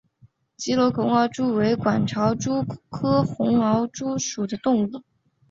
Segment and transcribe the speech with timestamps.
[0.57, 5.03] 吉隆红螯蛛为管巢蛛科红螯蛛属的动物。